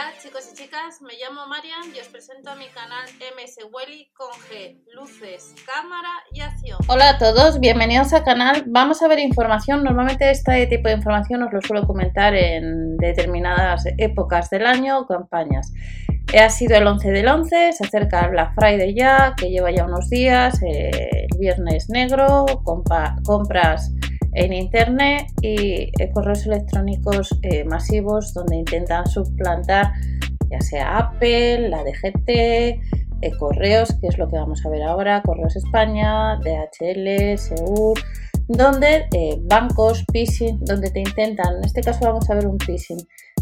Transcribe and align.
Hola 0.00 0.14
chicos 0.22 0.48
y 0.50 0.56
chicas, 0.56 1.02
me 1.02 1.12
llamo 1.20 1.46
Marian 1.46 1.94
y 1.94 2.00
os 2.00 2.08
presento 2.08 2.48
a 2.48 2.54
mi 2.54 2.68
canal 2.68 3.04
MS 3.36 3.58
Welly 3.70 4.10
con 4.16 4.30
G, 4.48 4.80
luces, 4.94 5.54
cámara 5.66 6.08
y 6.32 6.40
acción. 6.40 6.78
Hola 6.86 7.10
a 7.10 7.18
todos, 7.18 7.60
bienvenidos 7.60 8.14
al 8.14 8.24
canal. 8.24 8.64
Vamos 8.66 9.02
a 9.02 9.08
ver 9.08 9.18
información. 9.18 9.84
Normalmente 9.84 10.30
este 10.30 10.66
tipo 10.68 10.88
de 10.88 10.94
información 10.94 11.42
os 11.42 11.52
lo 11.52 11.60
suelo 11.60 11.86
comentar 11.86 12.34
en 12.34 12.96
determinadas 12.96 13.84
épocas 13.98 14.48
del 14.48 14.64
año 14.64 15.00
o 15.00 15.06
campañas. 15.06 15.70
Ha 16.34 16.48
sido 16.48 16.78
el 16.78 16.86
11 16.86 17.10
del 17.10 17.28
11, 17.28 17.72
se 17.72 17.84
acerca 17.84 18.26
Black 18.28 18.54
Friday 18.54 18.94
ya, 18.94 19.34
que 19.36 19.50
lleva 19.50 19.70
ya 19.70 19.84
unos 19.84 20.08
días, 20.08 20.62
eh, 20.62 21.26
el 21.30 21.38
viernes 21.38 21.90
negro, 21.90 22.46
compras 22.64 23.92
en 24.32 24.52
Internet 24.52 25.26
y 25.42 25.90
eh, 25.98 26.10
correos 26.12 26.46
electrónicos 26.46 27.38
eh, 27.42 27.64
masivos 27.64 28.32
donde 28.32 28.56
intentan 28.56 29.06
suplantar 29.06 29.92
ya 30.50 30.60
sea 30.60 30.98
Apple, 30.98 31.68
la 31.68 31.84
DGT, 31.84 32.28
eh, 32.28 32.80
correos, 33.38 33.94
que 34.00 34.08
es 34.08 34.18
lo 34.18 34.28
que 34.28 34.36
vamos 34.36 34.66
a 34.66 34.68
ver 34.68 34.82
ahora, 34.82 35.22
Correos 35.22 35.54
España, 35.54 36.36
DHL, 36.38 37.38
Seur, 37.38 37.96
donde 38.48 39.06
bancos, 39.42 40.04
phishing, 40.12 40.58
donde 40.64 40.90
te 40.90 40.98
intentan, 40.98 41.58
en 41.58 41.64
este 41.64 41.82
caso 41.82 42.00
vamos 42.04 42.28
a 42.30 42.34
ver 42.34 42.48
un 42.48 42.58
phishing, 42.58 42.98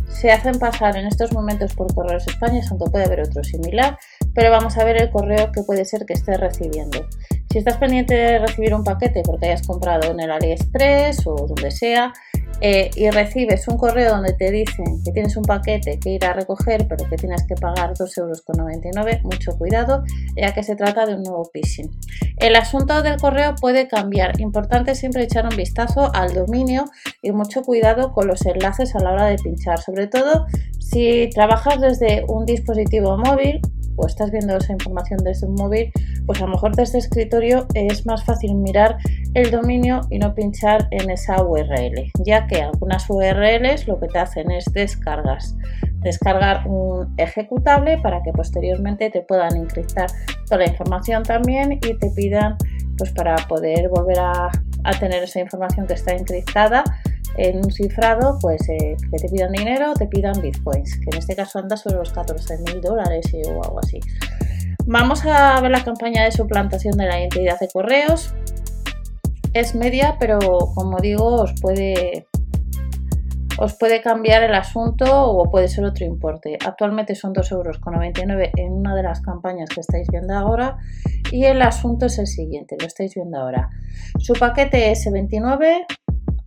se 0.08 0.30
hacen 0.30 0.58
pasar 0.58 0.96
en 0.96 1.06
estos 1.06 1.32
momentos 1.32 1.74
por 1.74 1.94
Correos 1.94 2.26
España, 2.26 2.60
aunque 2.70 2.90
puede 2.90 3.04
haber 3.04 3.20
otro 3.20 3.42
similar, 3.44 3.98
pero 4.34 4.50
vamos 4.50 4.76
a 4.76 4.84
ver 4.84 5.00
el 5.00 5.10
correo 5.10 5.52
que 5.52 5.62
puede 5.62 5.84
ser 5.84 6.04
que 6.06 6.14
estés 6.14 6.38
recibiendo. 6.38 7.06
Si 7.50 7.58
estás 7.58 7.78
pendiente 7.78 8.14
de 8.14 8.38
recibir 8.38 8.74
un 8.74 8.84
paquete 8.84 9.22
porque 9.24 9.46
hayas 9.46 9.66
comprado 9.66 10.10
en 10.10 10.20
el 10.20 10.30
AliExpress 10.30 11.26
o 11.26 11.46
donde 11.46 11.70
sea 11.70 12.12
eh, 12.60 12.90
y 12.94 13.08
recibes 13.08 13.68
un 13.68 13.78
correo 13.78 14.10
donde 14.10 14.32
te 14.32 14.50
dicen 14.50 15.02
que 15.04 15.12
tienes 15.12 15.36
un 15.36 15.44
paquete 15.44 15.98
que 15.98 16.10
ir 16.10 16.24
a 16.24 16.32
recoger 16.32 16.86
pero 16.88 17.08
que 17.08 17.16
tienes 17.16 17.46
que 17.46 17.54
pagar 17.54 17.94
2,99 17.94 18.96
euros, 18.96 19.22
mucho 19.22 19.56
cuidado 19.56 20.02
ya 20.36 20.52
que 20.52 20.62
se 20.62 20.76
trata 20.76 21.06
de 21.06 21.14
un 21.14 21.22
nuevo 21.22 21.44
phishing. 21.52 21.90
El 22.36 22.56
asunto 22.56 23.02
del 23.02 23.16
correo 23.18 23.54
puede 23.54 23.88
cambiar. 23.88 24.38
Importante 24.40 24.94
siempre 24.94 25.22
echar 25.22 25.46
un 25.46 25.56
vistazo 25.56 26.10
al 26.14 26.34
dominio 26.34 26.84
y 27.22 27.32
mucho 27.32 27.62
cuidado 27.62 28.12
con 28.12 28.26
los 28.26 28.44
enlaces 28.44 28.94
a 28.94 29.00
la 29.00 29.12
hora 29.12 29.26
de 29.26 29.36
pinchar. 29.36 29.80
Sobre 29.80 30.06
todo 30.06 30.46
si 30.78 31.30
trabajas 31.32 31.80
desde 31.80 32.24
un 32.28 32.44
dispositivo 32.44 33.16
móvil 33.16 33.60
o 33.98 34.06
estás 34.06 34.30
viendo 34.30 34.56
esa 34.56 34.72
información 34.72 35.18
desde 35.22 35.46
un 35.46 35.54
móvil, 35.54 35.92
pues 36.26 36.40
a 36.40 36.46
lo 36.46 36.52
mejor 36.52 36.74
desde 36.74 36.98
escritorio 36.98 37.66
es 37.74 38.06
más 38.06 38.24
fácil 38.24 38.54
mirar 38.54 38.96
el 39.34 39.50
dominio 39.50 40.00
y 40.10 40.18
no 40.18 40.34
pinchar 40.34 40.88
en 40.90 41.10
esa 41.10 41.42
URL, 41.42 42.10
ya 42.24 42.46
que 42.46 42.62
algunas 42.62 43.08
URLs 43.10 43.86
lo 43.86 44.00
que 44.00 44.08
te 44.08 44.18
hacen 44.18 44.50
es 44.50 44.64
descargas, 44.72 45.56
descargar 46.00 46.66
un 46.66 47.14
ejecutable 47.18 47.98
para 47.98 48.22
que 48.22 48.32
posteriormente 48.32 49.10
te 49.10 49.22
puedan 49.22 49.56
encriptar 49.56 50.10
toda 50.46 50.58
la 50.58 50.68
información 50.68 51.22
también 51.22 51.72
y 51.72 51.94
te 51.98 52.10
pidan 52.10 52.56
pues 52.96 53.12
para 53.12 53.36
poder 53.48 53.88
volver 53.88 54.18
a, 54.18 54.50
a 54.84 54.90
tener 54.98 55.22
esa 55.22 55.40
información 55.40 55.86
que 55.86 55.94
está 55.94 56.14
encriptada 56.14 56.84
en 57.38 57.58
un 57.58 57.70
cifrado, 57.70 58.38
pues 58.40 58.68
eh, 58.68 58.96
que 59.10 59.18
te 59.18 59.28
pidan 59.28 59.52
dinero, 59.52 59.94
te 59.94 60.06
pidan 60.06 60.40
bitcoins, 60.40 60.98
que 60.98 61.10
en 61.10 61.18
este 61.18 61.36
caso 61.36 61.60
anda 61.60 61.76
sobre 61.76 61.96
los 61.96 62.12
14 62.12 62.58
mil 62.58 62.80
dólares 62.80 63.26
o 63.46 63.62
algo 63.62 63.78
así. 63.78 64.00
Vamos 64.86 65.24
a 65.24 65.60
ver 65.60 65.70
la 65.70 65.84
campaña 65.84 66.24
de 66.24 66.32
suplantación 66.32 66.96
de 66.96 67.06
la 67.06 67.20
identidad 67.20 67.58
de 67.60 67.68
correos. 67.68 68.34
Es 69.52 69.74
media, 69.74 70.16
pero 70.18 70.38
como 70.74 70.98
digo, 70.98 71.42
os 71.42 71.52
puede, 71.60 72.26
os 73.58 73.74
puede 73.74 74.00
cambiar 74.00 74.42
el 74.42 74.54
asunto 74.54 75.04
o 75.30 75.50
puede 75.50 75.68
ser 75.68 75.84
otro 75.84 76.06
importe. 76.06 76.58
Actualmente 76.64 77.14
son 77.14 77.34
2,99 77.34 77.52
euros 77.52 78.50
en 78.56 78.72
una 78.72 78.94
de 78.96 79.02
las 79.02 79.20
campañas 79.20 79.68
que 79.68 79.80
estáis 79.80 80.08
viendo 80.08 80.34
ahora 80.34 80.78
y 81.30 81.44
el 81.44 81.62
asunto 81.62 82.06
es 82.06 82.18
el 82.18 82.26
siguiente, 82.26 82.76
lo 82.80 82.86
estáis 82.86 83.14
viendo 83.14 83.38
ahora. 83.38 83.70
Su 84.18 84.32
paquete 84.32 84.90
S29 84.92 85.84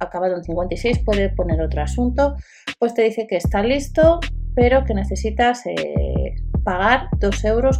acabado 0.02 0.36
en 0.36 0.44
56, 0.44 1.00
puede 1.00 1.30
poner 1.30 1.62
otro 1.62 1.82
asunto, 1.82 2.36
pues 2.80 2.94
te 2.94 3.04
dice 3.04 3.28
que 3.28 3.38
está 3.38 3.62
listo, 3.62 4.20
pero 4.56 4.84
que 4.84 4.94
necesitas 4.94 5.66
eh, 5.66 6.36
pagar 6.64 7.08
2,99 7.20 7.48
euros, 7.48 7.80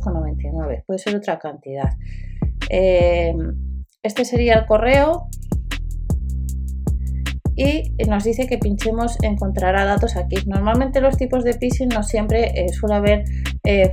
puede 0.86 1.00
ser 1.00 1.16
otra 1.16 1.40
cantidad. 1.40 1.90
Eh, 2.70 3.36
este 4.04 4.26
sería 4.26 4.56
el 4.56 4.66
correo 4.66 5.28
y 7.56 7.92
nos 8.08 8.24
dice 8.24 8.48
que 8.48 8.58
pinchemos 8.58 9.18
encontrará 9.22 9.84
datos 9.86 10.16
aquí. 10.16 10.38
Normalmente 10.48 11.02
los 11.02 11.18
tipos 11.18 11.44
de 11.44 11.54
phishing 11.54 11.90
no 11.90 12.02
siempre 12.02 12.52
eh, 12.56 12.70
suele 12.70 12.96
haber 12.96 13.26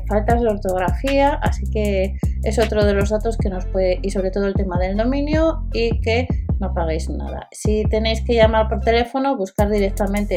faltas 0.06 0.40
de 0.40 0.48
ortografía, 0.48 1.34
así 1.42 1.68
que 1.70 2.16
es 2.42 2.58
otro 2.58 2.84
de 2.86 2.94
los 2.94 3.10
datos 3.10 3.36
que 3.36 3.50
nos 3.50 3.66
puede, 3.66 3.98
y 4.00 4.10
sobre 4.10 4.30
todo 4.30 4.46
el 4.46 4.54
tema 4.54 4.78
del 4.78 4.96
dominio 4.96 5.66
y 5.74 6.00
que 6.00 6.26
no 6.60 6.74
paguéis 6.74 7.08
nada. 7.08 7.48
Si 7.52 7.84
tenéis 7.84 8.22
que 8.22 8.34
llamar 8.34 8.68
por 8.68 8.80
teléfono, 8.80 9.36
buscar 9.36 9.70
directamente 9.70 10.36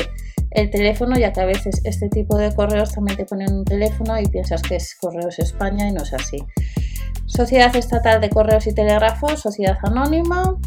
el 0.52 0.70
teléfono, 0.70 1.18
ya 1.18 1.32
que 1.32 1.42
a 1.42 1.46
veces 1.46 1.82
este 1.84 2.10
tipo 2.10 2.38
de 2.38 2.54
correos 2.54 2.92
también 2.94 3.18
te 3.18 3.26
ponen 3.26 3.54
un 3.54 3.66
teléfono 3.66 4.20
y 4.20 4.26
piensas 4.28 4.62
que 4.62 4.76
es 4.76 4.96
Correos 4.96 5.40
España 5.40 5.88
y 5.88 5.94
no 5.94 6.04
es 6.04 6.14
así. 6.14 6.38
Sociedad 7.26 7.74
Estatal 7.76 8.20
de 8.20 8.30
Correos 8.30 8.68
y 8.68 8.74
Telégrafos, 8.74 9.40
Sociedad 9.40 9.78
Anónima, 9.84 10.58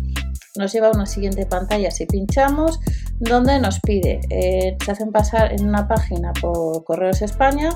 nos 0.57 0.73
lleva 0.73 0.89
a 0.89 0.93
una 0.93 1.05
siguiente 1.05 1.45
pantalla 1.47 1.91
si 1.91 2.07
pinchamos, 2.07 2.81
donde 3.19 3.61
nos 3.61 3.81
pide, 3.81 4.21
eh, 4.31 4.77
se 4.83 4.91
hacen 4.91 5.13
pasar 5.13 5.53
en 5.53 5.69
una 5.69 5.87
página 5.87 6.33
por 6.41 6.85
Correos 6.85 7.23
España 7.23 7.71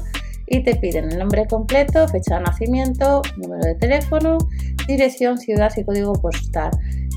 y 0.47 0.63
te 0.63 0.77
piden 0.77 1.13
el 1.13 1.19
nombre 1.19 1.47
completo, 1.47 2.09
fecha 2.09 2.37
de 2.37 2.45
nacimiento, 2.45 3.23
número 3.37 3.63
de 3.63 3.75
teléfono, 3.75 4.39
dirección, 4.87 5.39
ciudad 5.39 5.73
y 5.77 5.85
código 5.85 6.15
postal. 6.15 6.71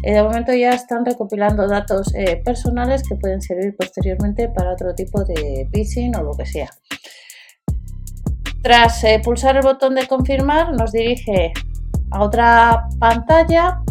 Eh, 0.04 0.14
de 0.14 0.24
momento 0.24 0.52
ya 0.54 0.72
están 0.72 1.06
recopilando 1.06 1.68
datos 1.68 2.14
eh, 2.16 2.42
personales 2.44 3.04
que 3.08 3.16
pueden 3.16 3.42
servir 3.42 3.76
posteriormente 3.78 4.50
para 4.50 4.74
otro 4.74 4.96
tipo 4.96 5.24
de 5.24 5.68
phishing 5.72 6.16
o 6.16 6.24
lo 6.24 6.34
que 6.34 6.46
sea. 6.46 6.70
Tras 8.64 9.04
eh, 9.04 9.22
pulsar 9.24 9.58
el 9.58 9.64
botón 9.64 9.96
de 9.96 10.08
confirmar 10.08 10.74
nos 10.74 10.92
dirige 10.92 11.54
a 12.12 12.24
otra 12.24 12.88
pantalla 13.00 13.82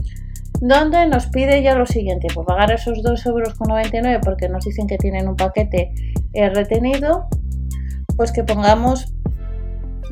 donde 0.60 1.06
nos 1.06 1.26
pide 1.28 1.62
ya 1.62 1.74
lo 1.74 1.86
siguiente, 1.86 2.28
pues 2.34 2.46
pagar 2.46 2.70
esos 2.72 2.98
2,99 2.98 3.94
euros 3.94 4.20
porque 4.22 4.48
nos 4.48 4.64
dicen 4.64 4.86
que 4.86 4.98
tienen 4.98 5.26
un 5.26 5.36
paquete 5.36 5.92
retenido, 6.34 7.28
pues 8.16 8.30
que 8.30 8.44
pongamos 8.44 9.14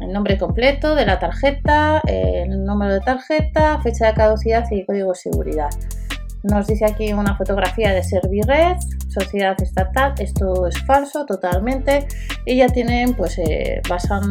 el 0.01 0.13
nombre 0.13 0.39
completo 0.39 0.95
de 0.95 1.07
la 1.07 1.19
tarjeta, 1.19 2.01
el 2.07 2.65
número 2.65 2.95
de 2.95 3.01
tarjeta, 3.01 3.81
fecha 3.83 4.09
de 4.09 4.15
caducidad 4.15 4.65
y 4.71 4.85
código 4.85 5.11
de 5.11 5.15
seguridad. 5.15 5.71
Nos 6.45 6.69
dice 6.69 6.85
aquí 6.85 7.13
una 7.13 7.37
fotografía 7.37 7.93
de 7.93 8.03
Servired, 8.05 8.77
sociedad 9.09 9.61
estatal. 9.61 10.15
Esto 10.19 10.69
es 10.69 10.79
falso 10.85 11.27
totalmente. 11.27 12.07
Y 12.45 12.57
ya 12.57 12.69
tienen, 12.69 13.15
pues 13.15 13.39
eh, 13.39 13.83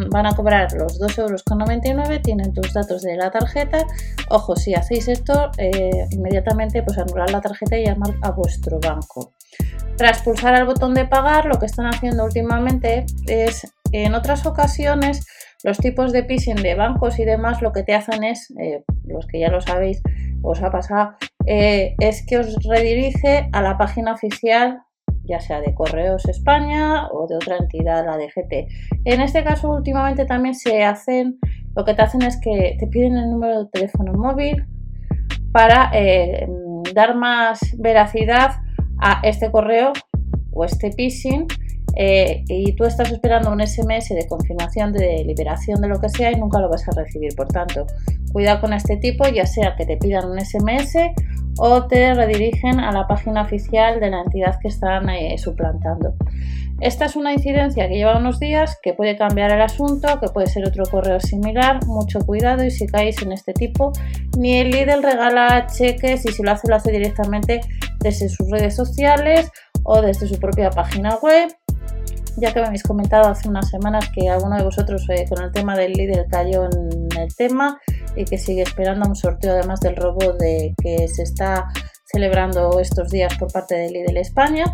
van 0.10 0.26
a 0.26 0.36
cobrar 0.36 0.72
los 0.74 1.00
2,99 1.00 1.18
euros, 1.18 2.22
tienen 2.24 2.54
tus 2.54 2.74
datos 2.74 3.02
de 3.02 3.18
la 3.18 3.30
tarjeta. 3.30 3.86
Ojo, 4.30 4.56
si 4.56 4.74
hacéis 4.74 5.10
esto, 5.10 5.52
eh, 5.58 6.08
inmediatamente 6.12 6.82
pues 6.82 6.98
anular 6.98 7.30
la 7.30 7.42
tarjeta 7.42 7.78
y 7.78 7.86
llamar 7.86 8.16
a 8.22 8.32
vuestro 8.32 8.80
banco. 8.80 9.34
Tras 9.98 10.22
pulsar 10.22 10.56
el 10.56 10.66
botón 10.66 10.94
de 10.94 11.06
pagar, 11.06 11.46
lo 11.46 11.60
que 11.60 11.66
están 11.66 11.88
haciendo 11.88 12.24
últimamente 12.24 13.06
es, 13.28 13.74
en 13.92 14.14
otras 14.16 14.46
ocasiones, 14.46 15.26
los 15.64 15.78
tipos 15.78 16.12
de 16.12 16.24
phishing 16.24 16.58
de 16.58 16.76
bancos 16.76 17.20
y 17.20 17.26
demás 17.26 17.62
lo 17.62 17.72
que 17.72 17.84
te 17.84 17.96
hacen 17.96 18.24
es, 18.24 18.54
eh, 18.60 18.84
los 19.06 19.26
que 19.28 19.40
ya 19.40 19.50
lo 19.50 19.62
sabéis, 19.62 20.02
os 20.42 20.62
ha 20.62 20.72
pasado, 20.72 21.16
eh, 21.46 21.96
es 22.00 22.26
que 22.26 22.38
os 22.38 22.56
redirige 22.64 23.50
a 23.52 23.62
la 23.62 23.78
página 23.78 24.14
oficial 24.14 24.82
ya 25.28 25.40
sea 25.40 25.62
de 25.62 25.74
Correos 25.74 26.26
España 26.26 27.08
o 27.10 27.28
de 27.28 27.36
otra 27.36 27.58
entidad, 27.58 28.06
la 28.06 28.18
DGT. 28.18 28.68
En 29.06 29.22
este 29.22 29.44
caso, 29.44 29.70
últimamente 29.70 30.26
también 30.26 30.56
se 30.56 30.84
hacen, 30.84 31.38
lo 31.76 31.84
que 31.84 31.94
te 31.94 32.02
hacen 32.02 32.22
es 32.22 32.40
que 32.40 32.76
te 32.80 32.88
piden 32.88 33.18
el 33.18 33.30
número 33.30 33.64
de 33.64 33.70
teléfono 33.72 34.14
móvil 34.14 34.66
para 35.52 35.92
eh, 35.94 36.48
dar 36.94 37.16
más 37.16 37.60
veracidad 37.78 38.52
a 39.00 39.20
este 39.24 39.52
correo 39.52 39.94
o 40.52 40.66
este 40.66 40.92
phishing 40.92 41.46
eh, 42.00 42.44
y 42.48 42.74
tú 42.74 42.86
estás 42.86 43.12
esperando 43.12 43.52
un 43.52 43.60
SMS 43.60 44.10
de 44.10 44.28
confirmación 44.28 44.94
de 44.94 45.24
liberación 45.26 45.82
de 45.82 45.88
lo 45.88 46.00
que 46.00 46.10
sea 46.10 46.32
y 46.32 46.36
nunca 46.36 46.60
lo 46.60 46.70
vas 46.70 46.88
a 46.88 46.92
recibir. 46.92 47.36
Por 47.36 47.48
tanto, 47.48 47.88
cuidado 48.32 48.62
con 48.62 48.74
este 48.74 48.98
tipo, 48.98 49.28
ya 49.28 49.48
sea 49.48 49.76
que 49.76 49.84
te 49.88 49.98
pidan 49.98 50.30
un 50.30 50.40
SMS 50.40 50.96
o 51.58 51.88
te 51.88 52.14
redirigen 52.14 52.80
a 52.80 52.92
la 52.92 53.08
página 53.08 53.42
oficial 53.42 54.00
de 54.00 54.12
la 54.12 54.22
entidad 54.22 54.60
que 54.62 54.68
están 54.68 55.10
eh, 55.10 55.36
suplantando. 55.40 56.14
Esta 56.82 57.06
es 57.06 57.16
una 57.16 57.34
incidencia 57.34 57.88
que 57.88 57.96
lleva 57.96 58.20
unos 58.20 58.40
días, 58.40 58.78
que 58.84 58.94
puede 58.94 59.18
cambiar 59.18 59.52
el 59.52 59.62
asunto, 59.62 60.20
que 60.20 60.28
puede 60.28 60.46
ser 60.46 60.68
otro 60.68 60.84
correo 60.86 61.20
similar. 61.20 61.84
Mucho 61.88 62.20
cuidado 62.20 62.64
y 62.64 62.70
si 62.70 62.86
caéis 62.86 63.20
en 63.24 63.32
este 63.32 63.54
tipo, 63.54 63.92
ni 64.38 64.60
el 64.60 64.70
líder 64.70 65.02
regala 65.02 65.66
cheques 65.66 66.28
y 66.28 66.32
si 66.32 66.44
lo 66.44 66.52
hace, 66.52 66.68
lo 66.68 66.76
hace 66.76 66.92
directamente 66.92 67.62
desde 68.02 68.30
sus 68.30 68.48
redes 68.52 68.76
sociales 68.76 69.50
o 69.82 70.04
desde 70.04 70.28
su 70.28 70.38
propia 70.40 70.70
página 70.70 71.16
web 71.16 71.50
ya 72.38 72.54
que 72.54 72.62
me 72.62 72.68
habéis 72.68 72.84
comentado 72.84 73.30
hace 73.30 73.50
unas 73.50 73.70
semanas 73.70 74.10
que 74.14 74.30
alguno 74.30 74.58
de 74.58 74.64
vosotros 74.64 75.06
eh, 75.10 75.26
con 75.28 75.44
el 75.44 75.52
tema 75.52 75.76
del 75.76 75.94
líder 75.94 76.28
cayó 76.30 76.66
en 76.66 77.10
el 77.18 77.36
tema 77.36 77.80
y 78.16 78.26
que 78.26 78.38
sigue 78.38 78.62
esperando 78.62 79.08
un 79.08 79.16
sorteo 79.16 79.54
además 79.54 79.80
del 79.80 79.96
robot 79.96 80.38
de 80.40 80.74
que 80.82 81.08
se 81.08 81.24
está 81.24 81.68
celebrando 82.06 82.80
estos 82.80 83.10
días 83.10 83.36
por 83.38 83.52
parte 83.52 83.76
de 83.76 83.90
Lidl 83.90 84.18
España 84.18 84.66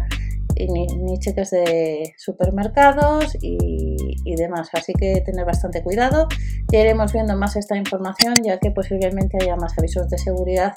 y 0.56 0.68
ni, 0.68 1.20
cheques 1.20 1.52
de 1.52 2.14
supermercados 2.18 3.38
y, 3.42 4.36
demás. 4.36 4.70
Así 4.74 4.94
que 4.94 5.22
tener 5.22 5.46
bastante 5.46 5.82
cuidado. 5.84 6.28
Ya 6.72 6.82
iremos 6.82 7.14
viendo 7.14 7.36
más 7.36 7.56
esta 7.56 7.78
información 7.78 8.36
ya 8.44 8.60
que 8.60 8.72
posiblemente 8.72 9.38
haya 9.42 9.56
más 9.56 9.78
avisos 9.78 10.10
de 10.10 10.18
seguridad 10.18 10.74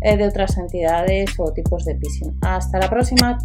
eh, 0.00 0.16
de 0.16 0.26
otras 0.26 0.56
entidades 0.58 1.30
o 1.38 1.52
tipos 1.52 1.84
de 1.84 1.96
phishing. 1.96 2.38
Hasta 2.42 2.78
la 2.78 2.88
próxima. 2.88 3.38